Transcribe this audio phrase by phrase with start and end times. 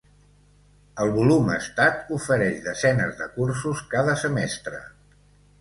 [1.03, 4.83] El Volum Estat ofereix desenes de cursos cada semestre.